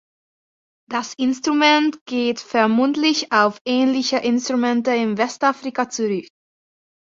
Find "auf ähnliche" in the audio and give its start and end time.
3.31-4.17